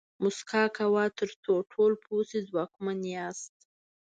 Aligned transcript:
موسکا 0.21 0.63
کوه 0.77 1.03
تر 1.17 1.29
څو 1.43 1.53
ټول 1.71 1.91
پوه 2.03 2.21
شي 2.29 2.39
ځواکمن 2.49 2.99
یاست. 3.15 3.55